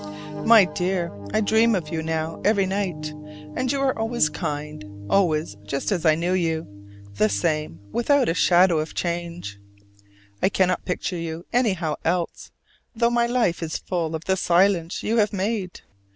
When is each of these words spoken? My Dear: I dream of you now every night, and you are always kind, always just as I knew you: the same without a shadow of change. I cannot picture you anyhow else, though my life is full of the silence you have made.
My 0.45 0.65
Dear: 0.65 1.11
I 1.31 1.41
dream 1.41 1.75
of 1.75 1.89
you 1.89 2.01
now 2.01 2.41
every 2.43 2.65
night, 2.65 3.09
and 3.55 3.71
you 3.71 3.79
are 3.81 3.95
always 3.99 4.29
kind, 4.29 4.83
always 5.07 5.55
just 5.67 5.91
as 5.91 6.07
I 6.07 6.15
knew 6.15 6.33
you: 6.33 6.65
the 7.19 7.29
same 7.29 7.79
without 7.91 8.27
a 8.27 8.33
shadow 8.33 8.79
of 8.79 8.95
change. 8.95 9.59
I 10.41 10.49
cannot 10.49 10.85
picture 10.85 11.17
you 11.19 11.45
anyhow 11.53 11.97
else, 12.03 12.49
though 12.95 13.11
my 13.11 13.27
life 13.27 13.61
is 13.61 13.77
full 13.77 14.15
of 14.15 14.25
the 14.25 14.37
silence 14.37 15.03
you 15.03 15.17
have 15.17 15.33
made. 15.33 15.81